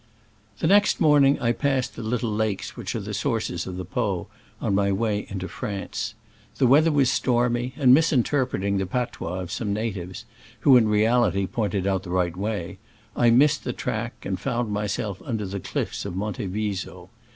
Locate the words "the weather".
6.57-6.91